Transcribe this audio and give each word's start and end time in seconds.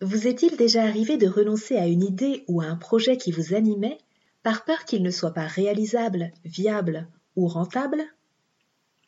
Vous 0.00 0.28
est-il 0.28 0.56
déjà 0.56 0.84
arrivé 0.84 1.16
de 1.16 1.26
renoncer 1.26 1.76
à 1.76 1.88
une 1.88 2.04
idée 2.04 2.44
ou 2.46 2.60
à 2.60 2.66
un 2.66 2.76
projet 2.76 3.16
qui 3.16 3.32
vous 3.32 3.52
animait 3.54 3.98
par 4.44 4.64
peur 4.64 4.84
qu'il 4.84 5.02
ne 5.02 5.10
soit 5.10 5.32
pas 5.32 5.46
réalisable, 5.46 6.32
viable 6.44 7.08
ou 7.34 7.48
rentable? 7.48 8.04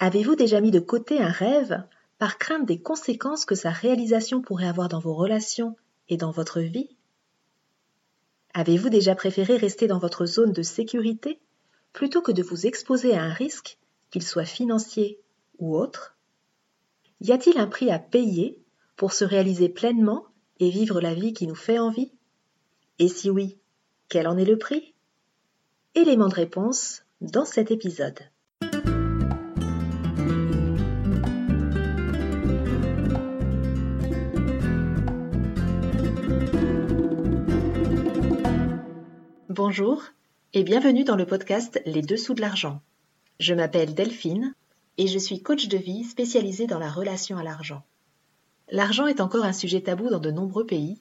Avez-vous 0.00 0.34
déjà 0.34 0.60
mis 0.60 0.72
de 0.72 0.80
côté 0.80 1.20
un 1.20 1.30
rêve 1.30 1.84
par 2.18 2.38
crainte 2.38 2.66
des 2.66 2.80
conséquences 2.80 3.44
que 3.44 3.54
sa 3.54 3.70
réalisation 3.70 4.42
pourrait 4.42 4.66
avoir 4.66 4.88
dans 4.88 4.98
vos 4.98 5.14
relations 5.14 5.76
et 6.08 6.16
dans 6.16 6.32
votre 6.32 6.60
vie? 6.60 6.96
Avez-vous 8.52 8.88
déjà 8.88 9.14
préféré 9.14 9.56
rester 9.56 9.86
dans 9.86 10.00
votre 10.00 10.26
zone 10.26 10.52
de 10.52 10.62
sécurité 10.62 11.38
plutôt 11.92 12.20
que 12.20 12.32
de 12.32 12.42
vous 12.42 12.66
exposer 12.66 13.14
à 13.14 13.22
un 13.22 13.32
risque, 13.32 13.78
qu'il 14.10 14.24
soit 14.24 14.44
financier 14.44 15.20
ou 15.60 15.76
autre? 15.76 16.16
Y 17.20 17.30
a-t-il 17.30 17.58
un 17.58 17.68
prix 17.68 17.92
à 17.92 18.00
payer 18.00 18.58
pour 18.96 19.12
se 19.12 19.24
réaliser 19.24 19.68
pleinement 19.68 20.26
et 20.60 20.70
vivre 20.70 21.00
la 21.00 21.14
vie 21.14 21.32
qui 21.32 21.46
nous 21.46 21.54
fait 21.54 21.78
envie? 21.78 22.12
Et 22.98 23.08
si 23.08 23.30
oui, 23.30 23.56
quel 24.08 24.28
en 24.28 24.36
est 24.36 24.44
le 24.44 24.58
prix? 24.58 24.94
Élément 25.94 26.28
de 26.28 26.34
réponse 26.34 27.02
dans 27.20 27.46
cet 27.46 27.70
épisode. 27.70 28.20
Bonjour 39.48 40.02
et 40.52 40.62
bienvenue 40.62 41.04
dans 41.04 41.16
le 41.16 41.26
podcast 41.26 41.80
Les 41.86 42.02
Dessous 42.02 42.34
de 42.34 42.40
l'argent. 42.40 42.82
Je 43.38 43.54
m'appelle 43.54 43.94
Delphine 43.94 44.54
et 44.98 45.06
je 45.06 45.18
suis 45.18 45.42
coach 45.42 45.68
de 45.68 45.78
vie 45.78 46.04
spécialisée 46.04 46.66
dans 46.66 46.78
la 46.78 46.90
relation 46.90 47.38
à 47.38 47.42
l'argent. 47.42 47.82
L'argent 48.72 49.08
est 49.08 49.20
encore 49.20 49.44
un 49.44 49.52
sujet 49.52 49.80
tabou 49.80 50.08
dans 50.08 50.20
de 50.20 50.30
nombreux 50.30 50.64
pays 50.64 51.00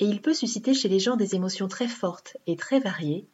et 0.00 0.04
il 0.04 0.20
peut 0.20 0.34
susciter 0.34 0.74
chez 0.74 0.88
les 0.88 0.98
gens 0.98 1.14
des 1.14 1.36
émotions 1.36 1.68
très 1.68 1.86
fortes 1.86 2.36
et 2.48 2.56
très 2.56 2.80
variées, 2.80 3.26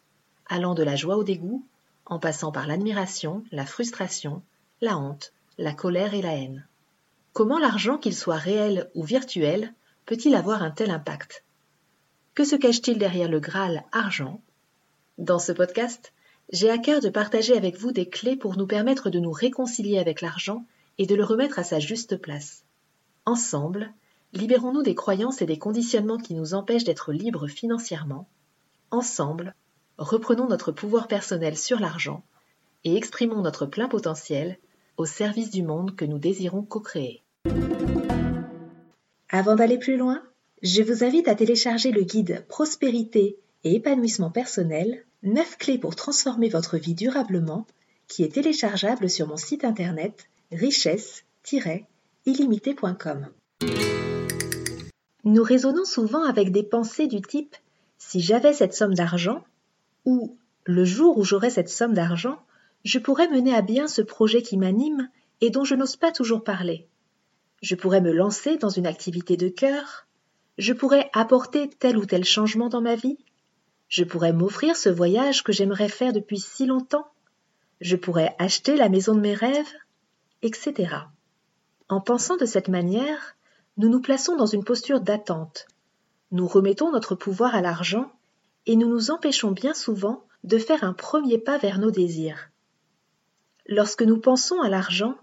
allant 0.47 0.75
de 0.75 0.83
la 0.83 0.97
joie 0.97 1.17
au 1.17 1.25
dégoût, 1.25 1.65
en 2.05 2.19
passant 2.19 2.53
par 2.53 2.67
l'admiration, 2.67 3.43
la 3.53 3.65
frustration, 3.65 4.43
la 4.83 4.99
honte, 4.99 5.33
la 5.57 5.73
colère 5.73 6.13
et 6.13 6.21
la 6.21 6.37
haine. 6.37 6.67
Comment 7.33 7.59
l'argent, 7.59 7.97
qu'il 7.97 8.15
soit 8.15 8.37
réel 8.37 8.91
ou 8.95 9.03
virtuel, 9.03 9.73
peut-il 10.05 10.35
avoir 10.35 10.63
un 10.63 10.71
tel 10.71 10.91
impact? 10.91 11.45
Que 12.35 12.45
se 12.45 12.57
cache-t-il 12.57 12.99
derrière 12.99 13.31
le 13.31 13.41
Graal 13.41 13.85
argent? 13.93 14.43
Dans 15.17 15.39
ce 15.39 15.53
podcast, 15.53 16.13
j'ai 16.53 16.69
à 16.69 16.79
cœur 16.79 17.01
de 17.01 17.09
partager 17.09 17.57
avec 17.57 17.79
vous 17.79 17.93
des 17.93 18.09
clés 18.09 18.37
pour 18.37 18.59
nous 18.59 18.67
permettre 18.67 19.09
de 19.09 19.21
nous 19.21 19.33
réconcilier 19.33 19.99
avec 19.99 20.21
l'argent 20.21 20.67
et 20.99 21.07
de 21.07 21.15
le 21.15 21.25
remettre 21.25 21.59
à 21.59 21.65
sa 21.65 21.79
juste 21.79 22.17
place. 22.17 22.65
Ensemble, 23.31 23.93
libérons-nous 24.33 24.83
des 24.83 24.97
croyances 24.97 25.41
et 25.41 25.47
des 25.47 25.57
conditionnements 25.57 26.19
qui 26.19 26.35
nous 26.35 26.53
empêchent 26.53 26.83
d'être 26.83 27.13
libres 27.13 27.47
financièrement. 27.47 28.27
Ensemble, 28.91 29.55
reprenons 29.99 30.49
notre 30.49 30.73
pouvoir 30.73 31.07
personnel 31.07 31.57
sur 31.57 31.79
l'argent 31.79 32.25
et 32.83 32.97
exprimons 32.97 33.41
notre 33.41 33.67
plein 33.67 33.87
potentiel 33.87 34.59
au 34.97 35.07
service 35.07 35.53
du 35.53 35.63
monde 35.63 35.95
que 35.95 36.05
nous 36.05 36.19
désirons 36.19 36.63
co-créer. 36.63 37.23
Avant 39.29 39.55
d'aller 39.55 39.79
plus 39.79 39.97
loin, 39.97 40.25
je 40.65 40.83
vous 40.83 41.05
invite 41.05 41.29
à 41.29 41.37
télécharger 41.37 41.93
le 41.93 42.03
guide 42.03 42.45
Prospérité 42.49 43.39
et 43.63 43.77
épanouissement 43.77 44.33
personnel 44.33 45.05
9 45.23 45.57
clés 45.57 45.79
pour 45.79 45.95
transformer 45.95 46.49
votre 46.49 46.79
vie 46.79 46.95
durablement 46.95 47.65
qui 48.09 48.25
est 48.25 48.35
téléchargeable 48.35 49.09
sur 49.09 49.29
mon 49.29 49.37
site 49.37 49.65
internet 49.65 50.27
Nous 55.25 55.43
raisonnons 55.43 55.85
souvent 55.85 56.25
avec 56.25 56.53
des 56.53 56.63
pensées 56.63 57.07
du 57.07 57.21
type 57.21 57.57
si 57.99 58.21
j'avais 58.21 58.53
cette 58.53 58.75
somme 58.75 58.95
d'argent 58.95 59.45
ou 60.05 60.37
le 60.65 60.85
jour 60.85 61.19
où 61.19 61.25
j'aurai 61.25 61.51
cette 61.51 61.69
somme 61.69 61.95
d'argent, 61.95 62.39
je 62.85 62.99
pourrais 62.99 63.29
mener 63.29 63.55
à 63.55 63.63
bien 63.63 63.87
ce 63.87 64.03
projet 64.03 64.43
qui 64.43 64.57
m'anime 64.57 65.09
et 65.41 65.51
dont 65.51 65.65
je 65.65 65.75
n'ose 65.75 65.97
pas 65.97 66.13
toujours 66.13 66.43
parler. 66.45 66.87
Je 67.63 67.75
pourrais 67.75 68.01
me 68.01 68.13
lancer 68.13 68.57
dans 68.57 68.71
une 68.71 68.87
activité 68.87 69.37
de 69.37 69.49
cœur, 69.49 70.07
je 70.59 70.73
pourrais 70.73 71.11
apporter 71.13 71.69
tel 71.69 71.99
ou 71.99 72.07
tel 72.07 72.25
changement 72.25 72.69
dans 72.69 72.81
ma 72.81 72.95
vie, 72.95 73.19
je 73.89 74.05
pourrais 74.05 74.33
m'offrir 74.33 74.77
ce 74.77 74.89
voyage 74.89 75.43
que 75.43 75.53
j'aimerais 75.53 75.89
faire 75.89 76.13
depuis 76.13 76.39
si 76.39 76.65
longtemps. 76.65 77.11
Je 77.81 77.97
pourrais 77.97 78.35
acheter 78.39 78.77
la 78.77 78.89
maison 78.89 79.15
de 79.15 79.21
mes 79.21 79.35
rêves, 79.35 79.75
etc. 80.43 80.95
En 81.91 82.01
pensant 82.01 82.37
de 82.37 82.47
cette 82.47 82.69
manière, 82.69 83.35
nous 83.77 83.89
nous 83.89 84.01
plaçons 84.01 84.37
dans 84.37 84.47
une 84.47 84.63
posture 84.63 85.01
d'attente. 85.01 85.67
Nous 86.31 86.47
remettons 86.47 86.93
notre 86.93 87.17
pouvoir 87.17 87.57
à 87.57 87.61
l'argent 87.61 88.13
et 88.67 88.77
nous 88.77 88.87
nous 88.87 89.11
empêchons 89.11 89.51
bien 89.51 89.75
souvent 89.75 90.23
de 90.45 90.57
faire 90.57 90.85
un 90.85 90.93
premier 90.93 91.37
pas 91.37 91.59
vers 91.59 91.81
nos 91.81 91.91
désirs. 91.91 92.51
Lorsque 93.67 94.03
nous 94.03 94.21
pensons 94.21 94.61
à 94.61 94.69
l'argent, 94.69 95.17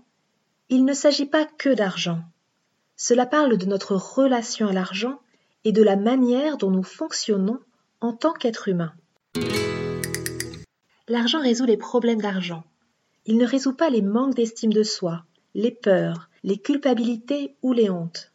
il 0.68 0.84
ne 0.84 0.94
s'agit 0.94 1.26
pas 1.26 1.46
que 1.46 1.74
d'argent. 1.74 2.20
Cela 2.98 3.26
parle 3.26 3.58
de 3.58 3.66
notre 3.66 3.96
relation 3.96 4.68
à 4.68 4.74
l'argent 4.74 5.22
et 5.64 5.72
de 5.72 5.84
la 5.84 5.96
manière 5.96 6.58
dont 6.58 6.72
nous 6.72 6.84
fonctionnons 6.84 7.62
en 8.02 8.12
tant 8.12 8.34
qu'être 8.34 8.68
humain. 8.68 8.92
L'argent 11.08 11.40
résout 11.40 11.66
les 11.66 11.78
problèmes 11.78 12.22
d'argent. 12.22 12.66
Il 13.26 13.38
ne 13.38 13.48
résout 13.48 13.74
pas 13.74 13.90
les 13.90 14.02
manques 14.02 14.36
d'estime 14.36 14.74
de 14.74 14.84
soi, 14.84 15.24
les 15.54 15.72
peurs, 15.72 16.27
les 16.44 16.58
culpabilités 16.58 17.56
ou 17.62 17.74
les 17.74 17.90
hontes. 17.90 18.32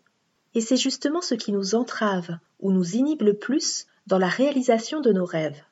Et 0.55 0.61
c'est 0.61 0.77
justement 0.77 1.21
ce 1.21 1.35
qui 1.35 1.53
nous 1.53 1.75
entrave 1.75 2.39
ou 2.61 2.73
nous 2.73 2.97
inhibe 2.97 3.23
le 3.23 3.35
plus 3.35 3.87
dans 4.07 4.19
la 4.19 4.29
réalisation 4.29 5.01
de 5.01 5.13
nos 5.13 5.25
rêves. 5.25 5.63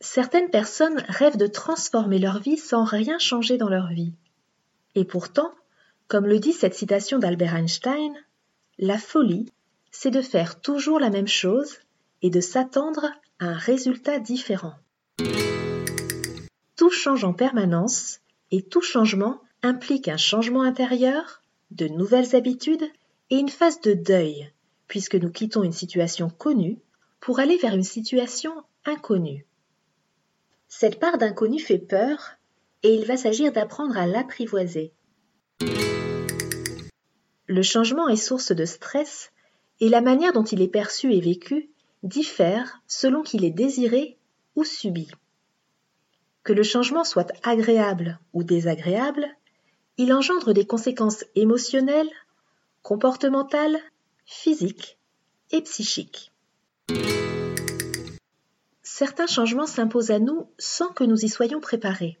Certaines 0.00 0.50
personnes 0.50 1.02
rêvent 1.08 1.36
de 1.36 1.46
transformer 1.46 2.18
leur 2.18 2.38
vie 2.38 2.58
sans 2.58 2.84
rien 2.84 3.18
changer 3.18 3.56
dans 3.56 3.68
leur 3.68 3.88
vie. 3.88 4.12
Et 4.94 5.04
pourtant, 5.04 5.52
comme 6.08 6.26
le 6.26 6.38
dit 6.38 6.52
cette 6.52 6.74
citation 6.74 7.18
d'Albert 7.18 7.56
Einstein, 7.56 8.14
la 8.78 8.98
folie, 8.98 9.50
c'est 9.90 10.10
de 10.10 10.22
faire 10.22 10.60
toujours 10.60 11.00
la 11.00 11.10
même 11.10 11.28
chose 11.28 11.78
et 12.22 12.30
de 12.30 12.40
s'attendre 12.40 13.06
à 13.38 13.46
un 13.46 13.54
résultat 13.54 14.18
différent. 14.18 14.74
Tout 16.76 16.90
change 16.90 17.24
en 17.24 17.32
permanence 17.32 18.20
et 18.50 18.62
tout 18.62 18.82
changement 18.82 19.40
implique 19.62 20.08
un 20.08 20.16
changement 20.16 20.62
intérieur, 20.62 21.42
de 21.70 21.88
nouvelles 21.88 22.34
habitudes 22.36 22.88
et 23.30 23.36
une 23.36 23.48
phase 23.48 23.80
de 23.80 23.92
deuil, 23.92 24.52
puisque 24.88 25.16
nous 25.16 25.30
quittons 25.30 25.62
une 25.62 25.72
situation 25.72 26.30
connue 26.30 26.78
pour 27.20 27.40
aller 27.40 27.56
vers 27.56 27.74
une 27.74 27.82
situation 27.82 28.52
inconnue. 28.84 29.46
Cette 30.68 30.98
part 30.98 31.18
d'inconnu 31.18 31.58
fait 31.58 31.78
peur 31.78 32.36
et 32.82 32.94
il 32.94 33.04
va 33.04 33.16
s'agir 33.16 33.52
d'apprendre 33.52 33.96
à 33.96 34.06
l'apprivoiser. 34.06 34.92
Le 37.46 37.62
changement 37.62 38.08
est 38.08 38.16
source 38.16 38.52
de 38.52 38.64
stress 38.64 39.32
et 39.80 39.88
la 39.88 40.00
manière 40.00 40.32
dont 40.32 40.44
il 40.44 40.62
est 40.62 40.68
perçu 40.68 41.12
et 41.12 41.20
vécu 41.20 41.70
diffère 42.02 42.80
selon 42.86 43.22
qu'il 43.22 43.44
est 43.44 43.50
désiré 43.50 44.18
ou 44.54 44.64
subi. 44.64 45.08
Que 46.42 46.52
le 46.52 46.62
changement 46.62 47.04
soit 47.04 47.32
agréable 47.42 48.18
ou 48.32 48.44
désagréable, 48.44 49.28
il 49.98 50.12
engendre 50.12 50.52
des 50.52 50.66
conséquences 50.66 51.24
émotionnelles, 51.34 52.10
comportementales, 52.82 53.78
physiques 54.24 54.98
et 55.50 55.62
psychiques. 55.62 56.32
Certains 58.82 59.26
changements 59.26 59.66
s'imposent 59.66 60.10
à 60.10 60.18
nous 60.18 60.48
sans 60.58 60.88
que 60.88 61.04
nous 61.04 61.24
y 61.24 61.28
soyons 61.28 61.60
préparés. 61.60 62.18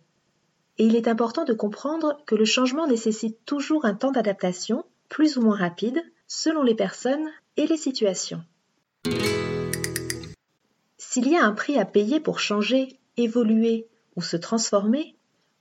Et 0.78 0.84
il 0.84 0.96
est 0.96 1.08
important 1.08 1.44
de 1.44 1.54
comprendre 1.54 2.18
que 2.26 2.34
le 2.34 2.44
changement 2.44 2.86
nécessite 2.86 3.38
toujours 3.46 3.84
un 3.84 3.94
temps 3.94 4.10
d'adaptation, 4.10 4.84
plus 5.08 5.36
ou 5.36 5.42
moins 5.42 5.56
rapide, 5.56 6.02
selon 6.26 6.62
les 6.62 6.74
personnes 6.74 7.30
et 7.56 7.66
les 7.66 7.76
situations. 7.76 8.44
S'il 10.98 11.28
y 11.28 11.36
a 11.36 11.44
un 11.44 11.52
prix 11.52 11.78
à 11.78 11.86
payer 11.86 12.20
pour 12.20 12.40
changer, 12.40 12.98
évoluer 13.16 13.86
ou 14.16 14.22
se 14.22 14.36
transformer, 14.36 15.15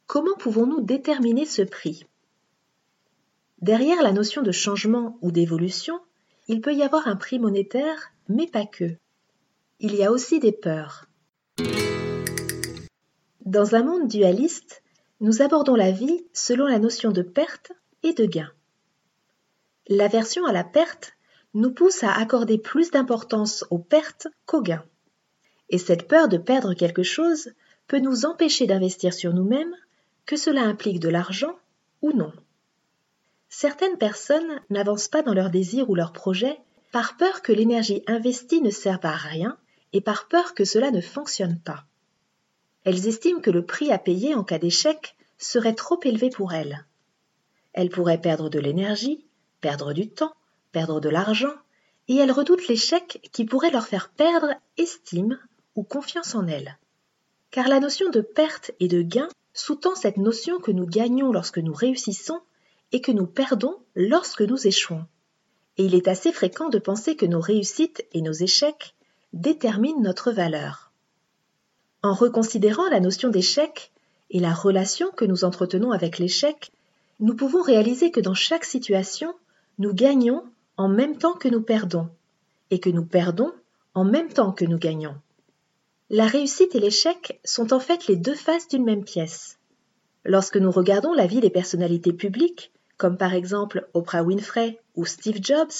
comment 0.07 0.35
pouvons-nous 0.37 0.81
déterminer 0.81 1.45
ce 1.45 1.61
prix? 1.61 2.05
Derrière 3.61 4.01
la 4.01 4.11
notion 4.11 4.41
de 4.41 4.51
changement 4.51 5.17
ou 5.21 5.31
d'évolution, 5.31 5.99
il 6.47 6.61
peut 6.61 6.73
y 6.73 6.83
avoir 6.83 7.07
un 7.07 7.15
prix 7.15 7.39
monétaire, 7.39 8.11
mais 8.27 8.47
pas 8.47 8.65
que. 8.65 8.95
Il 9.79 9.95
y 9.95 10.03
a 10.03 10.11
aussi 10.11 10.39
des 10.39 10.51
peurs. 10.51 11.05
Dans 13.41 13.75
un 13.75 13.83
monde 13.83 14.07
dualiste, 14.07 14.83
nous 15.21 15.41
abordons 15.41 15.75
la 15.75 15.91
vie 15.91 16.25
selon 16.33 16.65
la 16.65 16.79
notion 16.79 17.11
de 17.11 17.21
perte 17.21 17.71
et 18.03 18.13
de 18.13 18.25
gain. 18.25 18.51
L'aversion 19.87 20.45
à 20.45 20.51
la 20.51 20.63
perte 20.63 21.13
nous 21.53 21.71
pousse 21.71 22.03
à 22.03 22.11
accorder 22.11 22.57
plus 22.57 22.91
d'importance 22.91 23.65
aux 23.69 23.79
pertes 23.79 24.27
qu'aux 24.45 24.61
gains. 24.61 24.85
Et 25.69 25.77
cette 25.77 26.07
peur 26.07 26.27
de 26.27 26.37
perdre 26.37 26.73
quelque 26.73 27.03
chose 27.03 27.51
peut 27.87 27.99
nous 27.99 28.25
empêcher 28.25 28.67
d'investir 28.67 29.13
sur 29.13 29.33
nous-mêmes, 29.33 29.75
que 30.25 30.37
cela 30.37 30.61
implique 30.61 30.99
de 30.99 31.09
l'argent 31.09 31.55
ou 32.01 32.11
non. 32.11 32.33
Certaines 33.49 33.97
personnes 33.97 34.61
n'avancent 34.69 35.07
pas 35.07 35.21
dans 35.21 35.33
leurs 35.33 35.49
désirs 35.49 35.89
ou 35.89 35.95
leurs 35.95 36.13
projets 36.13 36.57
par 36.91 37.17
peur 37.17 37.41
que 37.41 37.51
l'énergie 37.51 38.03
investie 38.07 38.61
ne 38.61 38.69
serve 38.69 39.05
à 39.05 39.15
rien 39.15 39.57
et 39.93 40.01
par 40.01 40.27
peur 40.27 40.53
que 40.53 40.65
cela 40.65 40.91
ne 40.91 41.01
fonctionne 41.01 41.59
pas. 41.59 41.85
Elles 42.83 43.07
estiment 43.07 43.41
que 43.41 43.51
le 43.51 43.65
prix 43.65 43.91
à 43.91 43.97
payer 43.97 44.35
en 44.35 44.43
cas 44.43 44.59
d'échec 44.59 45.15
serait 45.37 45.73
trop 45.73 45.99
élevé 46.03 46.29
pour 46.29 46.53
elles. 46.53 46.85
Elles 47.73 47.89
pourraient 47.89 48.21
perdre 48.21 48.49
de 48.49 48.59
l'énergie, 48.59 49.25
perdre 49.61 49.93
du 49.93 50.09
temps, 50.09 50.33
perdre 50.71 50.99
de 50.99 51.09
l'argent, 51.09 51.53
et 52.07 52.15
elles 52.15 52.31
redoutent 52.31 52.67
l'échec 52.67 53.27
qui 53.31 53.45
pourrait 53.45 53.71
leur 53.71 53.87
faire 53.87 54.09
perdre 54.09 54.53
estime 54.77 55.39
ou 55.75 55.83
confiance 55.83 56.35
en 56.35 56.47
elles. 56.47 56.77
Car 57.51 57.67
la 57.67 57.79
notion 57.79 58.09
de 58.09 58.21
perte 58.21 58.71
et 58.79 58.87
de 58.87 59.01
gain 59.01 59.29
sous-tend 59.55 59.95
cette 59.95 60.17
notion 60.17 60.59
que 60.59 60.71
nous 60.71 60.85
gagnons 60.85 61.31
lorsque 61.31 61.57
nous 61.57 61.73
réussissons 61.73 62.39
et 62.91 63.01
que 63.01 63.11
nous 63.11 63.25
perdons 63.25 63.77
lorsque 63.95 64.41
nous 64.41 64.67
échouons. 64.67 65.05
Et 65.77 65.85
il 65.85 65.95
est 65.95 66.07
assez 66.07 66.31
fréquent 66.31 66.69
de 66.69 66.77
penser 66.77 67.15
que 67.15 67.25
nos 67.25 67.39
réussites 67.39 68.05
et 68.13 68.21
nos 68.21 68.33
échecs 68.33 68.93
déterminent 69.33 70.01
notre 70.01 70.31
valeur. 70.31 70.91
En 72.03 72.13
reconsidérant 72.13 72.87
la 72.89 72.99
notion 72.99 73.29
d'échec 73.29 73.91
et 74.29 74.39
la 74.39 74.53
relation 74.53 75.09
que 75.11 75.25
nous 75.25 75.43
entretenons 75.43 75.91
avec 75.91 76.19
l'échec, 76.19 76.71
nous 77.19 77.35
pouvons 77.35 77.61
réaliser 77.61 78.11
que 78.11 78.19
dans 78.19 78.33
chaque 78.33 78.65
situation, 78.65 79.33
nous 79.79 79.93
gagnons 79.93 80.43
en 80.77 80.89
même 80.89 81.17
temps 81.17 81.33
que 81.33 81.47
nous 81.47 81.61
perdons, 81.61 82.09
et 82.71 82.79
que 82.79 82.89
nous 82.89 83.05
perdons 83.05 83.53
en 83.93 84.03
même 84.03 84.27
temps 84.27 84.51
que 84.51 84.65
nous 84.65 84.77
gagnons. 84.77 85.15
La 86.11 86.27
réussite 86.27 86.75
et 86.75 86.79
l'échec 86.79 87.39
sont 87.43 87.73
en 87.73 87.79
fait 87.79 88.05
les 88.05 88.15
deux 88.15 88.35
faces 88.35 88.67
d'une 88.67 88.83
même 88.83 89.03
pièce. 89.03 89.57
Lorsque 90.23 90.57
nous 90.57 90.69
regardons 90.69 91.13
la 91.13 91.25
vie 91.25 91.39
des 91.39 91.49
personnalités 91.49 92.13
publiques, 92.13 92.71
comme 92.97 93.17
par 93.17 93.33
exemple 93.33 93.89
Oprah 93.95 94.21
Winfrey 94.21 94.79
ou 94.95 95.05
Steve 95.05 95.39
Jobs, 95.41 95.73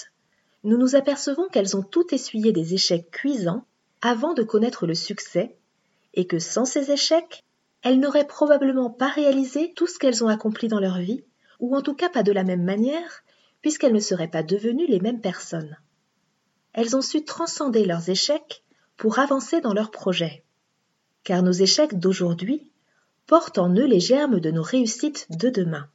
nous 0.64 0.78
nous 0.78 0.96
apercevons 0.96 1.48
qu'elles 1.50 1.78
ont 1.78 1.84
toutes 1.84 2.12
essuyé 2.12 2.52
des 2.52 2.74
échecs 2.74 3.12
cuisants 3.12 3.66
avant 4.02 4.34
de 4.34 4.42
connaître 4.42 4.88
le 4.88 4.96
succès, 4.96 5.56
et 6.16 6.26
que 6.26 6.40
sans 6.40 6.66
ces 6.66 6.92
échecs, 6.92 7.44
elles 7.84 8.00
n'auraient 8.00 8.26
probablement 8.26 8.90
pas 8.90 9.10
réalisé 9.10 9.74
tout 9.76 9.86
ce 9.86 10.00
qu'elles 10.00 10.24
ont 10.24 10.28
accompli 10.28 10.68
dans 10.68 10.80
leur 10.80 10.98
vie, 10.98 11.24
ou 11.60 11.76
en 11.76 11.84
tout 11.84 11.94
cas 11.94 12.10
pas 12.10 12.24
de 12.24 12.32
la 12.32 12.44
même 12.44 12.64
manière, 12.64 13.24
puisqu'elles 13.62 13.94
ne 13.94 14.00
seraient 14.00 14.28
pas 14.28 14.42
devenues 14.42 14.88
les 14.88 15.00
mêmes 15.00 15.22
personnes. 15.22 15.78
Elles 16.74 16.96
ont 16.96 17.04
su 17.04 17.24
transcender 17.24 17.86
leurs 17.86 18.10
échecs 18.10 18.64
pour 18.98 19.20
avancer 19.20 19.62
dans 19.62 19.74
leurs 19.74 19.92
projets. 19.92 20.44
Car 21.24 21.44
nos 21.44 21.52
échecs 21.52 22.00
d'aujourd'hui 22.00 22.72
portent 23.28 23.58
en 23.58 23.70
eux 23.70 23.86
les 23.86 24.00
germes 24.00 24.40
de 24.40 24.52
nos 24.52 24.62
réussites 24.62 25.28
de 25.32 25.50
demain. 25.50 25.88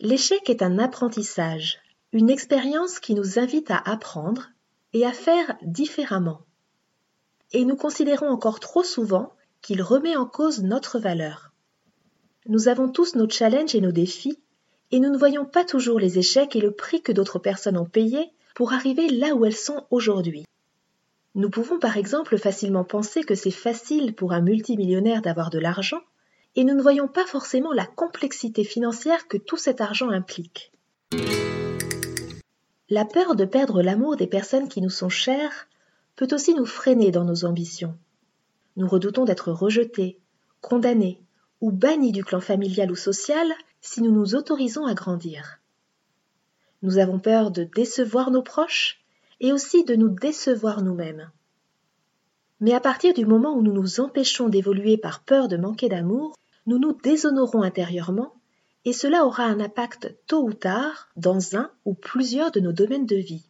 L'échec 0.00 0.48
est 0.48 0.62
un 0.62 0.78
apprentissage, 0.78 1.78
une 2.12 2.30
expérience 2.30 2.98
qui 2.98 3.14
nous 3.14 3.38
invite 3.38 3.70
à 3.70 3.76
apprendre 3.76 4.48
et 4.94 5.04
à 5.04 5.12
faire 5.12 5.56
différemment. 5.62 6.40
Et 7.52 7.64
nous 7.64 7.76
considérons 7.76 8.28
encore 8.28 8.60
trop 8.60 8.82
souvent 8.82 9.32
qu'il 9.60 9.82
remet 9.82 10.16
en 10.16 10.26
cause 10.26 10.62
notre 10.62 10.98
valeur. 10.98 11.52
Nous 12.46 12.68
avons 12.68 12.88
tous 12.88 13.14
nos 13.14 13.28
challenges 13.28 13.74
et 13.74 13.80
nos 13.80 13.92
défis, 13.92 14.38
et 14.90 15.00
nous 15.00 15.10
ne 15.10 15.18
voyons 15.18 15.44
pas 15.44 15.64
toujours 15.64 16.00
les 16.00 16.18
échecs 16.18 16.56
et 16.56 16.60
le 16.60 16.72
prix 16.72 17.02
que 17.02 17.12
d'autres 17.12 17.38
personnes 17.38 17.76
ont 17.76 17.84
payé 17.84 18.32
pour 18.54 18.72
arriver 18.72 19.08
là 19.08 19.34
où 19.34 19.44
elles 19.44 19.56
sont 19.56 19.86
aujourd'hui. 19.90 20.44
Nous 21.34 21.50
pouvons 21.50 21.78
par 21.78 21.96
exemple 21.96 22.38
facilement 22.38 22.84
penser 22.84 23.22
que 23.22 23.34
c'est 23.34 23.50
facile 23.50 24.14
pour 24.14 24.32
un 24.32 24.40
multimillionnaire 24.40 25.22
d'avoir 25.22 25.50
de 25.50 25.58
l'argent, 25.58 26.00
et 26.56 26.64
nous 26.64 26.74
ne 26.74 26.82
voyons 26.82 27.06
pas 27.06 27.26
forcément 27.26 27.72
la 27.72 27.86
complexité 27.86 28.64
financière 28.64 29.28
que 29.28 29.36
tout 29.36 29.56
cet 29.56 29.80
argent 29.80 30.10
implique. 30.10 30.72
La 32.88 33.04
peur 33.04 33.36
de 33.36 33.44
perdre 33.44 33.82
l'amour 33.82 34.16
des 34.16 34.26
personnes 34.26 34.68
qui 34.68 34.80
nous 34.80 34.90
sont 34.90 35.08
chères 35.08 35.68
peut 36.16 36.26
aussi 36.32 36.54
nous 36.54 36.66
freiner 36.66 37.12
dans 37.12 37.24
nos 37.24 37.44
ambitions. 37.44 37.96
Nous 38.76 38.88
redoutons 38.88 39.24
d'être 39.24 39.52
rejetés, 39.52 40.18
condamnés 40.60 41.22
ou 41.60 41.70
bannis 41.70 42.10
du 42.10 42.24
clan 42.24 42.40
familial 42.40 42.90
ou 42.90 42.96
social 42.96 43.46
si 43.80 44.02
nous 44.02 44.10
nous 44.10 44.34
autorisons 44.34 44.86
à 44.86 44.94
grandir. 44.94 45.59
Nous 46.82 46.98
avons 46.98 47.18
peur 47.18 47.50
de 47.50 47.64
décevoir 47.64 48.30
nos 48.30 48.42
proches 48.42 49.00
et 49.40 49.52
aussi 49.52 49.84
de 49.84 49.94
nous 49.94 50.08
décevoir 50.08 50.82
nous-mêmes. 50.82 51.30
Mais 52.60 52.74
à 52.74 52.80
partir 52.80 53.14
du 53.14 53.24
moment 53.24 53.54
où 53.54 53.62
nous 53.62 53.72
nous 53.72 54.00
empêchons 54.00 54.48
d'évoluer 54.48 54.96
par 54.96 55.22
peur 55.22 55.48
de 55.48 55.56
manquer 55.56 55.88
d'amour, 55.88 56.36
nous 56.66 56.78
nous 56.78 56.92
déshonorons 56.92 57.62
intérieurement 57.62 58.34
et 58.84 58.92
cela 58.92 59.24
aura 59.24 59.44
un 59.44 59.60
impact 59.60 60.14
tôt 60.26 60.42
ou 60.42 60.52
tard 60.52 61.08
dans 61.16 61.56
un 61.56 61.70
ou 61.84 61.94
plusieurs 61.94 62.50
de 62.50 62.60
nos 62.60 62.72
domaines 62.72 63.06
de 63.06 63.16
vie. 63.16 63.44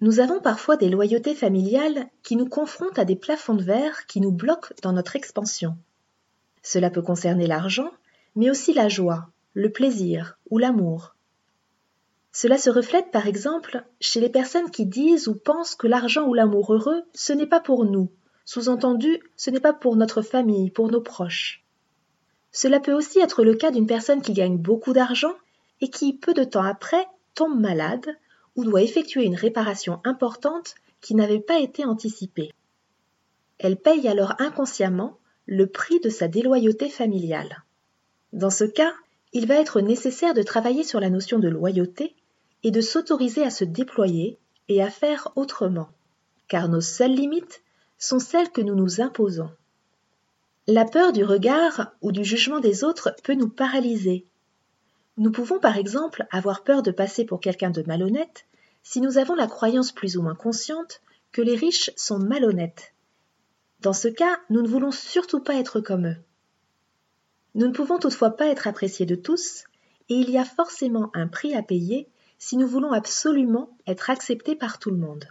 Nous 0.00 0.20
avons 0.20 0.40
parfois 0.40 0.76
des 0.76 0.90
loyautés 0.90 1.34
familiales 1.34 2.06
qui 2.22 2.36
nous 2.36 2.48
confrontent 2.48 2.98
à 2.98 3.06
des 3.06 3.16
plafonds 3.16 3.54
de 3.54 3.62
verre 3.62 4.06
qui 4.06 4.20
nous 4.20 4.32
bloquent 4.32 4.74
dans 4.82 4.92
notre 4.92 5.16
expansion. 5.16 5.76
Cela 6.62 6.90
peut 6.90 7.02
concerner 7.02 7.46
l'argent, 7.46 7.90
mais 8.34 8.50
aussi 8.50 8.74
la 8.74 8.88
joie, 8.90 9.30
le 9.56 9.72
plaisir 9.72 10.38
ou 10.50 10.58
l'amour. 10.58 11.16
Cela 12.30 12.58
se 12.58 12.68
reflète 12.68 13.10
par 13.10 13.26
exemple 13.26 13.86
chez 14.00 14.20
les 14.20 14.28
personnes 14.28 14.70
qui 14.70 14.84
disent 14.84 15.28
ou 15.28 15.34
pensent 15.34 15.74
que 15.74 15.86
l'argent 15.86 16.28
ou 16.28 16.34
l'amour 16.34 16.74
heureux, 16.74 17.04
ce 17.14 17.32
n'est 17.32 17.46
pas 17.46 17.60
pour 17.60 17.86
nous, 17.86 18.10
sous-entendu, 18.44 19.18
ce 19.34 19.48
n'est 19.48 19.60
pas 19.60 19.72
pour 19.72 19.96
notre 19.96 20.20
famille, 20.20 20.70
pour 20.70 20.90
nos 20.90 21.00
proches. 21.00 21.64
Cela 22.52 22.80
peut 22.80 22.92
aussi 22.92 23.18
être 23.18 23.44
le 23.44 23.54
cas 23.54 23.70
d'une 23.70 23.86
personne 23.86 24.20
qui 24.20 24.34
gagne 24.34 24.58
beaucoup 24.58 24.92
d'argent 24.92 25.32
et 25.80 25.88
qui, 25.88 26.12
peu 26.12 26.34
de 26.34 26.44
temps 26.44 26.62
après, 26.62 27.06
tombe 27.34 27.58
malade 27.58 28.14
ou 28.56 28.64
doit 28.64 28.82
effectuer 28.82 29.24
une 29.24 29.36
réparation 29.36 30.02
importante 30.04 30.74
qui 31.00 31.14
n'avait 31.14 31.40
pas 31.40 31.60
été 31.60 31.86
anticipée. 31.86 32.52
Elle 33.58 33.78
paye 33.78 34.06
alors 34.06 34.34
inconsciemment 34.38 35.16
le 35.46 35.66
prix 35.66 35.98
de 36.00 36.10
sa 36.10 36.28
déloyauté 36.28 36.90
familiale. 36.90 37.64
Dans 38.34 38.50
ce 38.50 38.64
cas, 38.64 38.92
il 39.32 39.46
va 39.46 39.56
être 39.56 39.80
nécessaire 39.80 40.34
de 40.34 40.42
travailler 40.42 40.84
sur 40.84 41.00
la 41.00 41.10
notion 41.10 41.38
de 41.38 41.48
loyauté 41.48 42.14
et 42.62 42.70
de 42.70 42.80
s'autoriser 42.80 43.42
à 43.42 43.50
se 43.50 43.64
déployer 43.64 44.38
et 44.68 44.82
à 44.82 44.90
faire 44.90 45.28
autrement, 45.36 45.88
car 46.48 46.68
nos 46.68 46.80
seules 46.80 47.14
limites 47.14 47.62
sont 47.98 48.18
celles 48.18 48.50
que 48.50 48.60
nous 48.60 48.74
nous 48.74 49.00
imposons. 49.00 49.50
La 50.66 50.84
peur 50.84 51.12
du 51.12 51.24
regard 51.24 51.92
ou 52.02 52.10
du 52.12 52.24
jugement 52.24 52.60
des 52.60 52.82
autres 52.82 53.14
peut 53.22 53.34
nous 53.34 53.48
paralyser. 53.48 54.26
Nous 55.16 55.30
pouvons 55.30 55.60
par 55.60 55.76
exemple 55.76 56.26
avoir 56.30 56.64
peur 56.64 56.82
de 56.82 56.90
passer 56.90 57.24
pour 57.24 57.40
quelqu'un 57.40 57.70
de 57.70 57.84
malhonnête 57.86 58.46
si 58.82 59.00
nous 59.00 59.18
avons 59.18 59.34
la 59.34 59.46
croyance 59.46 59.92
plus 59.92 60.16
ou 60.16 60.22
moins 60.22 60.34
consciente 60.34 61.00
que 61.32 61.42
les 61.42 61.56
riches 61.56 61.90
sont 61.96 62.18
malhonnêtes. 62.18 62.94
Dans 63.80 63.92
ce 63.92 64.08
cas, 64.08 64.38
nous 64.50 64.62
ne 64.62 64.68
voulons 64.68 64.90
surtout 64.90 65.40
pas 65.40 65.54
être 65.54 65.80
comme 65.80 66.06
eux. 66.06 66.16
Nous 67.56 67.66
ne 67.66 67.72
pouvons 67.72 67.98
toutefois 67.98 68.36
pas 68.36 68.48
être 68.48 68.66
appréciés 68.66 69.06
de 69.06 69.14
tous, 69.14 69.64
et 70.10 70.14
il 70.14 70.28
y 70.28 70.36
a 70.36 70.44
forcément 70.44 71.10
un 71.14 71.26
prix 71.26 71.54
à 71.54 71.62
payer 71.62 72.06
si 72.38 72.58
nous 72.58 72.68
voulons 72.68 72.92
absolument 72.92 73.70
être 73.86 74.10
acceptés 74.10 74.54
par 74.54 74.78
tout 74.78 74.90
le 74.90 74.98
monde. 74.98 75.26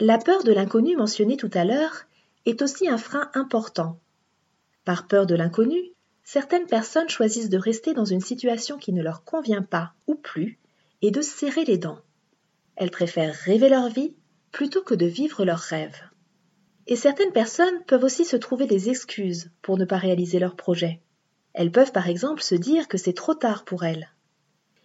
La 0.00 0.18
peur 0.18 0.42
de 0.42 0.50
l'inconnu 0.50 0.96
mentionnée 0.96 1.36
tout 1.36 1.50
à 1.54 1.64
l'heure 1.64 2.06
est 2.46 2.62
aussi 2.62 2.88
un 2.88 2.98
frein 2.98 3.30
important. 3.32 4.00
Par 4.84 5.06
peur 5.06 5.24
de 5.24 5.36
l'inconnu, 5.36 5.80
certaines 6.24 6.66
personnes 6.66 7.08
choisissent 7.08 7.48
de 7.48 7.56
rester 7.56 7.94
dans 7.94 8.04
une 8.04 8.20
situation 8.20 8.78
qui 8.78 8.92
ne 8.92 9.04
leur 9.04 9.22
convient 9.22 9.62
pas 9.62 9.92
ou 10.08 10.16
plus 10.16 10.58
et 11.00 11.12
de 11.12 11.22
serrer 11.22 11.64
les 11.64 11.78
dents. 11.78 12.00
Elles 12.74 12.90
préfèrent 12.90 13.36
rêver 13.36 13.68
leur 13.68 13.88
vie 13.88 14.16
plutôt 14.50 14.82
que 14.82 14.94
de 14.94 15.06
vivre 15.06 15.44
leurs 15.44 15.60
rêves. 15.60 16.02
Et 16.86 16.96
certaines 16.96 17.32
personnes 17.32 17.82
peuvent 17.86 18.04
aussi 18.04 18.24
se 18.24 18.36
trouver 18.36 18.66
des 18.66 18.88
excuses 18.88 19.50
pour 19.62 19.76
ne 19.76 19.84
pas 19.84 19.98
réaliser 19.98 20.38
leurs 20.38 20.56
projets. 20.56 21.00
Elles 21.52 21.72
peuvent 21.72 21.92
par 21.92 22.08
exemple 22.08 22.42
se 22.42 22.54
dire 22.54 22.86
que 22.86 22.98
c'est 22.98 23.12
trop 23.12 23.34
tard 23.34 23.64
pour 23.64 23.84
elles. 23.84 24.08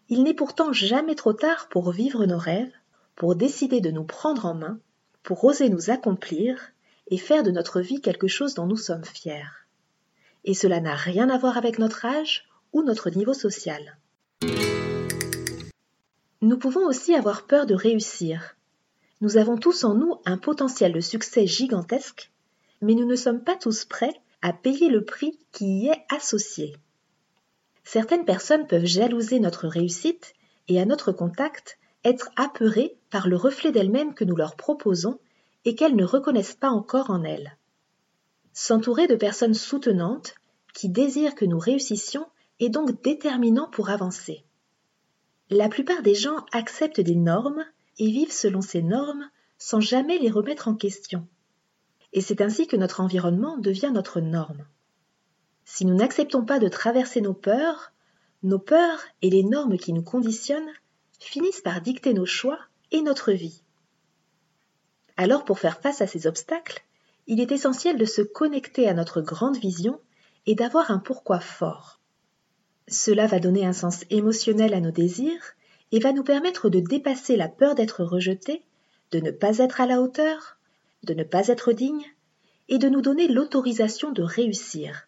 Il 0.10 0.24
n'est 0.24 0.34
pourtant 0.34 0.74
jamais 0.74 1.16
trop 1.16 1.34
tard 1.34 1.68
pour 1.70 1.92
vivre 1.92 2.26
nos 2.26 2.38
rêves, 2.38 2.74
pour 3.16 3.36
décider 3.36 3.82
de 3.82 3.92
nous 3.92 4.04
prendre 4.04 4.46
en 4.46 4.56
main, 4.56 4.80
pour 5.22 5.44
oser 5.44 5.70
nous 5.70 5.90
accomplir 5.90 6.72
et 7.08 7.18
faire 7.18 7.44
de 7.44 7.52
notre 7.52 7.82
vie 7.82 8.02
quelque 8.02 8.28
chose 8.28 8.56
dont 8.56 8.66
nous 8.66 8.78
sommes 8.78 9.06
fiers. 9.06 9.68
Et 10.44 10.54
cela 10.54 10.80
n'a 10.80 10.96
rien 10.96 11.30
à 11.30 11.38
voir 11.38 11.58
avec 11.58 11.78
notre 11.78 12.06
âge 12.06 12.46
ou 12.74 12.82
notre 12.84 13.10
niveau 13.10 13.34
social. 13.34 13.98
Nous 16.42 16.58
pouvons 16.58 16.88
aussi 16.88 17.14
avoir 17.14 17.46
peur 17.46 17.68
de 17.68 17.76
réussir, 17.76 18.56
nous 19.22 19.38
avons 19.38 19.56
tous 19.56 19.84
en 19.84 19.94
nous 19.94 20.16
un 20.26 20.38
potentiel 20.38 20.94
de 20.94 21.00
succès 21.00 21.46
gigantesque, 21.46 22.32
mais 22.82 22.96
nous 22.96 23.06
ne 23.06 23.16
sommes 23.16 23.44
pas 23.44 23.56
tous 23.56 23.86
prêts 23.86 24.20
à 24.42 24.52
payer 24.52 24.90
le 24.90 25.06
prix 25.06 25.40
qui 25.52 25.84
y 25.84 25.88
est 25.90 26.06
associé. 26.10 26.76
Certaines 27.84 28.26
personnes 28.26 28.68
peuvent 28.68 28.86
jalouser 28.86 29.40
notre 29.40 29.68
réussite 29.68 30.34
et 30.68 30.82
à 30.82 30.86
notre 30.86 31.12
contact 31.12 31.78
être 32.04 32.30
apeurées 32.36 32.98
par 33.12 33.28
le 33.28 33.36
reflet 33.36 33.72
d'elles-mêmes 33.72 34.16
que 34.16 34.24
nous 34.24 34.36
leur 34.36 34.56
proposons 34.56 35.20
et 35.66 35.76
qu'elles 35.76 35.96
ne 35.96 36.06
reconnaissent 36.06 36.56
pas 36.56 36.70
encore 36.70 37.12
en 37.12 37.24
elles. 37.24 37.58
S'entourer 38.54 39.08
de 39.08 39.16
personnes 39.16 39.54
soutenantes 39.54 40.34
qui 40.74 40.90
désirent 40.90 41.36
que 41.36 41.46
nous 41.46 41.60
réussissions 41.60 42.26
est 42.60 42.70
donc 42.70 43.02
déterminant 43.04 43.70
pour 43.70 43.92
avancer. 43.92 44.44
La 45.50 45.70
plupart 45.70 46.02
des 46.02 46.16
gens 46.16 46.46
acceptent 46.54 47.02
des 47.02 47.16
normes 47.16 47.66
et 48.00 48.10
vivent 48.10 48.32
selon 48.32 48.62
ces 48.62 48.82
normes 48.82 49.30
sans 49.58 49.80
jamais 49.80 50.18
les 50.18 50.30
remettre 50.30 50.68
en 50.68 50.76
question. 50.76 51.28
Et 52.14 52.22
c'est 52.22 52.42
ainsi 52.42 52.68
que 52.68 52.76
notre 52.76 53.00
environnement 53.00 53.58
devient 53.58 53.92
notre 53.94 54.20
norme. 54.20 54.66
Si 55.66 55.86
nous 55.86 55.96
n'acceptons 55.96 56.44
pas 56.44 56.60
de 56.60 56.68
traverser 56.68 57.22
nos 57.22 57.34
peurs, 57.34 57.92
nos 58.44 58.60
peurs 58.60 59.04
et 59.22 59.30
les 59.30 59.44
normes 59.44 59.78
qui 59.78 59.94
nous 59.94 60.04
conditionnent 60.04 60.72
finissent 61.20 61.62
par 61.62 61.82
dicter 61.82 62.14
nos 62.14 62.26
choix 62.26 62.60
et 62.92 63.02
notre 63.02 63.32
vie. 63.32 63.62
Alors 65.18 65.46
pour 65.46 65.60
faire 65.60 65.80
face 65.80 66.02
à 66.02 66.08
ces 66.08 66.26
obstacles, 66.26 66.84
il 67.28 67.40
est 67.40 67.52
essentiel 67.52 67.98
de 67.98 68.06
se 68.06 68.22
connecter 68.22 68.90
à 68.90 68.94
notre 68.94 69.22
grande 69.22 69.58
vision 69.58 70.00
et 70.48 70.56
d'avoir 70.56 70.90
un 70.90 70.98
pourquoi 70.98 71.40
fort. 71.40 72.00
Cela 72.88 73.28
va 73.28 73.40
donner 73.40 73.66
un 73.66 73.74
sens 73.74 74.04
émotionnel 74.10 74.74
à 74.74 74.82
nos 74.82 74.92
désirs 74.92 75.54
et 75.92 76.00
va 76.00 76.14
nous 76.14 76.24
permettre 76.24 76.70
de 76.70 76.80
dépasser 76.80 77.36
la 77.36 77.50
peur 77.50 77.76
d'être 77.76 78.04
rejeté, 78.04 78.64
de 79.12 79.20
ne 79.20 79.32
pas 79.32 79.58
être 79.58 79.82
à 79.82 79.86
la 79.86 80.02
hauteur, 80.02 80.58
de 81.04 81.14
ne 81.14 81.24
pas 81.24 81.48
être 81.48 81.74
digne, 81.74 82.06
et 82.70 82.78
de 82.78 82.88
nous 82.88 83.02
donner 83.02 83.28
l'autorisation 83.28 84.12
de 84.12 84.22
réussir. 84.22 85.08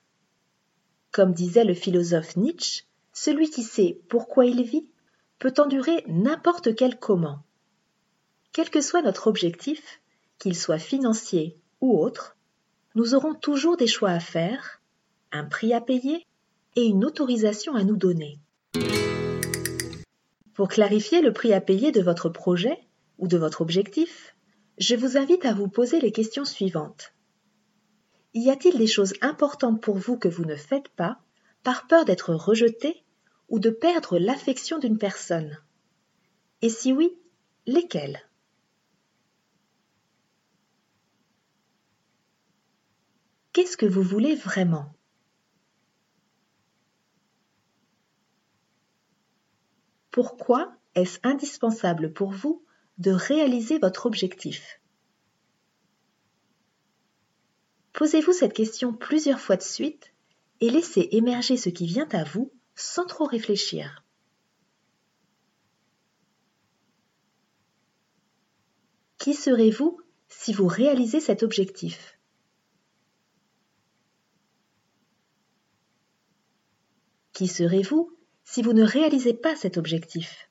Comme 1.12 1.34
disait 1.34 1.64
le 1.64 1.74
philosophe 1.74 2.36
Nietzsche, 2.36 2.84
celui 3.14 3.50
qui 3.50 3.64
sait 3.64 4.02
pourquoi 4.10 4.46
il 4.46 4.64
vit 4.64 4.88
peut 5.40 5.54
endurer 5.58 6.04
n'importe 6.08 6.76
quel 6.76 7.00
comment. 7.00 7.40
Quel 8.52 8.70
que 8.70 8.82
soit 8.82 9.02
notre 9.02 9.28
objectif, 9.28 10.02
qu'il 10.40 10.56
soit 10.56 10.80
financier 10.80 11.58
ou 11.82 12.00
autre, 12.02 12.36
nous 12.96 13.16
aurons 13.16 13.34
toujours 13.34 13.78
des 13.78 13.88
choix 13.88 14.12
à 14.12 14.20
faire, 14.20 14.82
un 15.32 15.44
prix 15.44 15.74
à 15.74 15.82
payer 15.82 16.26
et 16.76 16.84
une 16.84 17.06
autorisation 17.06 17.76
à 17.76 17.84
nous 17.84 17.98
donner. 17.98 18.40
Pour 20.54 20.68
clarifier 20.68 21.22
le 21.22 21.34
prix 21.34 21.52
à 21.54 21.62
payer 21.62 21.92
de 21.92 22.02
votre 22.02 22.30
projet 22.30 22.78
ou 23.18 23.28
de 23.28 23.38
votre 23.38 23.62
objectif, 23.62 24.36
je 24.78 24.96
vous 24.96 25.18
invite 25.18 25.46
à 25.46 25.54
vous 25.54 25.68
poser 25.68 26.00
les 26.00 26.12
questions 26.12 26.46
suivantes. 26.46 27.14
Y 28.36 28.50
a-t-il 28.50 28.78
des 28.78 28.88
choses 28.88 29.14
importantes 29.22 29.82
pour 29.82 29.98
vous 29.98 30.18
que 30.18 30.28
vous 30.28 30.46
ne 30.46 30.56
faites 30.56 30.90
pas 30.90 31.20
par 31.64 31.88
peur 31.88 32.06
d'être 32.06 32.34
rejeté 32.34 33.04
ou 33.50 33.60
de 33.60 33.70
perdre 33.70 34.20
l'affection 34.20 34.80
d'une 34.80 34.98
personne? 34.98 35.58
Et 36.62 36.70
si 36.70 36.94
oui, 36.94 37.16
lesquelles? 37.66 38.20
Qu'est-ce 43.54 43.78
que 43.78 43.86
vous 43.86 44.02
voulez 44.02 44.36
vraiment? 44.36 44.94
Pourquoi 50.14 50.72
est-ce 50.94 51.18
indispensable 51.24 52.14
pour 52.14 52.30
vous 52.30 52.64
de 53.00 53.10
réaliser 53.10 53.80
votre 53.80 54.06
objectif? 54.06 54.80
Posez-vous 57.94 58.32
cette 58.32 58.54
question 58.54 58.94
plusieurs 58.94 59.40
fois 59.40 59.56
de 59.56 59.64
suite 59.64 60.14
et 60.62 60.70
laissez 60.70 61.08
émerger 61.14 61.58
ce 61.58 61.70
qui 61.70 61.88
vient 61.88 62.08
à 62.12 62.24
vous 62.24 62.54
sans 62.76 63.08
trop 63.08 63.26
réfléchir. 63.26 64.06
Qui 69.18 69.34
serez-vous 69.34 70.00
si 70.28 70.54
vous 70.54 70.68
réalisez 70.68 71.22
cet 71.22 71.42
objectif? 71.42 72.20
Qui 77.32 77.48
serez-vous 77.48 78.16
si 78.54 78.62
vous 78.62 78.74
ne 78.74 78.84
réalisez 78.84 79.34
pas 79.34 79.56
cet 79.56 79.78
objectif 79.78 80.48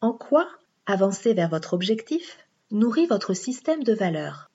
En 0.00 0.12
quoi 0.12 0.48
avancer 0.86 1.32
vers 1.32 1.48
votre 1.48 1.74
objectif 1.74 2.38
nourrit 2.72 3.06
votre 3.06 3.34
système 3.34 3.84
de 3.84 3.92
valeurs? 3.92 4.50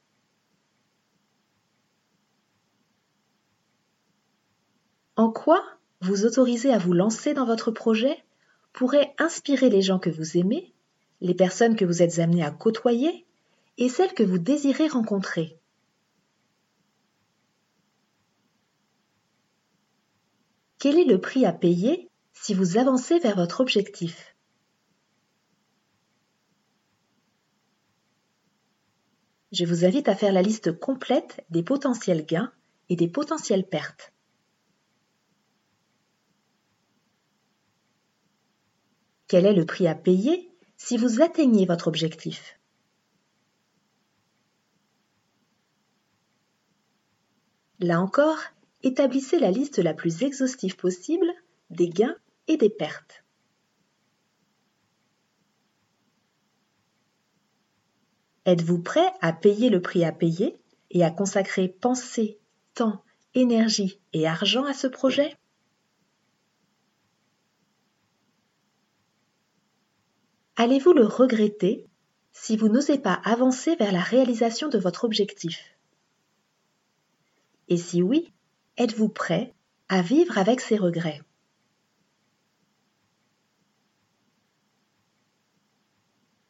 En 5.15 5.31
quoi 5.31 5.63
vous 6.01 6.25
autorisez 6.25 6.73
à 6.73 6.79
vous 6.79 6.91
lancer 6.91 7.33
dans 7.33 7.45
votre 7.45 7.71
projet 7.71 8.21
pourrait 8.73 9.15
inspirer 9.19 9.69
les 9.69 9.81
gens 9.81 9.99
que 9.99 10.09
vous 10.09 10.35
aimez, 10.35 10.73
les 11.21 11.33
personnes 11.33 11.77
que 11.77 11.85
vous 11.85 12.01
êtes 12.01 12.19
amenés 12.19 12.43
à 12.43 12.51
côtoyer 12.51 13.25
et 13.77 13.87
celles 13.87 14.13
que 14.13 14.23
vous 14.23 14.37
désirez 14.37 14.89
rencontrer? 14.89 15.57
Quel 20.79 20.99
est 20.99 21.05
le 21.05 21.19
prix 21.19 21.45
à 21.45 21.53
payer 21.53 22.09
si 22.33 22.53
vous 22.53 22.77
avancez 22.77 23.17
vers 23.19 23.35
votre 23.35 23.61
objectif? 23.61 24.35
Je 29.51 29.65
vous 29.65 29.85
invite 29.85 30.07
à 30.07 30.15
faire 30.15 30.33
la 30.33 30.43
liste 30.43 30.77
complète 30.77 31.43
des 31.49 31.63
potentiels 31.63 32.25
gains 32.25 32.51
et 32.89 32.95
des 32.95 33.07
potentielles 33.07 33.67
pertes. 33.67 34.13
Quel 39.27 39.45
est 39.45 39.53
le 39.53 39.65
prix 39.65 39.87
à 39.87 39.95
payer 39.95 40.51
si 40.77 40.95
vous 40.97 41.21
atteignez 41.21 41.65
votre 41.65 41.87
objectif? 41.87 42.59
Là 47.79 47.99
encore, 47.99 48.37
établissez 48.87 49.37
la 49.39 49.51
liste 49.51 49.79
la 49.79 49.93
plus 49.93 50.23
exhaustive 50.23 50.75
possible 50.75 51.27
des 51.69 51.89
gains 51.89 52.15
et 52.47 52.57
des 52.57 52.69
pertes. 52.69 53.23
Êtes-vous 58.45 58.81
prêt 58.81 59.11
à 59.19 59.33
payer 59.33 59.69
le 59.69 59.81
prix 59.81 60.05
à 60.05 60.13
payer 60.13 60.55
et 60.89 61.03
à 61.03 61.11
consacrer 61.11 61.67
pensée, 61.67 62.39
temps, 62.73 63.03
énergie 63.33 63.99
et 64.13 64.25
argent 64.25 64.63
à 64.63 64.73
ce 64.73 64.87
projet? 64.87 65.35
Allez-vous 70.55 70.93
le 70.93 71.05
regretter 71.05 71.85
si 72.31 72.55
vous 72.55 72.69
n'osez 72.69 72.97
pas 72.97 73.21
avancer 73.25 73.75
vers 73.75 73.91
la 73.91 73.99
réalisation 73.99 74.69
de 74.69 74.77
votre 74.77 75.03
objectif? 75.03 75.77
Et 77.67 77.77
si 77.77 78.01
oui, 78.01 78.31
Êtes-vous 78.77 79.09
prêt 79.09 79.55
à 79.89 80.03
vivre 80.03 80.37
avec 80.37 80.61
ces 80.61 80.77
regrets? 80.77 81.21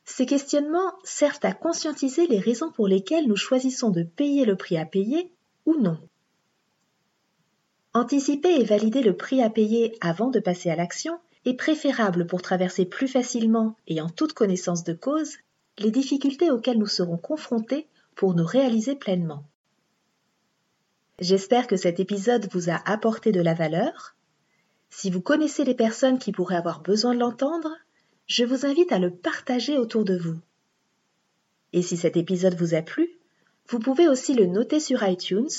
Ces 0.03 0.25
questionnements 0.25 0.91
servent 1.05 1.39
à 1.43 1.53
conscientiser 1.53 2.27
les 2.27 2.39
raisons 2.39 2.69
pour 2.71 2.87
lesquelles 2.87 3.27
nous 3.27 3.37
choisissons 3.37 3.91
de 3.91 4.03
payer 4.03 4.43
le 4.43 4.57
prix 4.57 4.77
à 4.77 4.85
payer 4.85 5.31
ou 5.65 5.77
non. 5.77 5.99
Anticiper 7.93 8.59
et 8.59 8.65
valider 8.65 9.03
le 9.03 9.15
prix 9.15 9.41
à 9.41 9.49
payer 9.49 9.95
avant 10.01 10.29
de 10.29 10.39
passer 10.39 10.69
à 10.69 10.75
l'action 10.75 11.19
est 11.45 11.53
préférable 11.53 12.27
pour 12.27 12.41
traverser 12.41 12.85
plus 12.85 13.07
facilement 13.07 13.77
et 13.87 14.01
en 14.01 14.09
toute 14.09 14.33
connaissance 14.33 14.83
de 14.83 14.93
cause 14.93 15.37
les 15.77 15.91
difficultés 15.91 16.51
auxquelles 16.51 16.79
nous 16.79 16.87
serons 16.87 17.17
confrontés 17.17 17.87
pour 18.15 18.33
nous 18.33 18.45
réaliser 18.45 18.95
pleinement. 18.95 19.45
J'espère 21.19 21.65
que 21.65 21.77
cet 21.77 21.99
épisode 21.99 22.47
vous 22.51 22.69
a 22.69 22.75
apporté 22.85 23.31
de 23.31 23.41
la 23.41 23.55
valeur. 23.55 24.15
Si 24.91 25.09
vous 25.09 25.21
connaissez 25.21 25.63
les 25.63 25.73
personnes 25.73 26.19
qui 26.19 26.31
pourraient 26.31 26.55
avoir 26.55 26.81
besoin 26.81 27.15
de 27.15 27.19
l'entendre, 27.19 27.71
je 28.27 28.45
vous 28.45 28.67
invite 28.67 28.91
à 28.91 28.99
le 28.99 29.09
partager 29.09 29.79
autour 29.79 30.05
de 30.05 30.15
vous. 30.15 30.37
Et 31.73 31.81
si 31.81 31.97
cet 31.97 32.17
épisode 32.17 32.53
vous 32.53 32.75
a 32.75 32.83
plu, 32.83 33.09
vous 33.69 33.79
pouvez 33.79 34.07
aussi 34.07 34.35
le 34.35 34.45
noter 34.45 34.79
sur 34.79 35.01
iTunes 35.07 35.49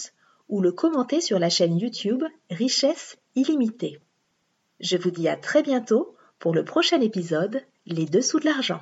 ou 0.49 0.61
le 0.61 0.71
commenter 0.71 1.21
sur 1.21 1.41
la 1.41 1.51
chaîne 1.51 1.77
YouTube 1.77 2.23
Richesse 2.51 3.17
illimitée. 3.35 3.99
Je 4.79 4.97
vous 4.97 5.11
dis 5.11 5.29
à 5.29 5.37
très 5.37 5.65
bientôt 5.65 6.17
pour 6.39 6.55
le 6.55 6.65
prochain 6.65 7.01
épisode 7.01 7.63
Les 7.85 8.07
dessous 8.07 8.39
de 8.39 8.45
l'argent. 8.45 8.81